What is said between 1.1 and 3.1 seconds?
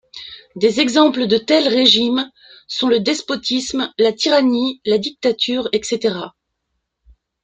de tels régimes sont le